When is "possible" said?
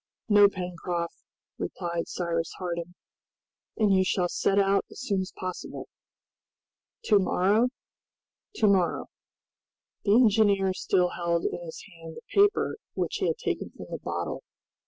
5.31-5.87